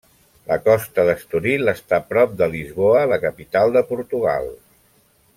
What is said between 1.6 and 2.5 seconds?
està prop de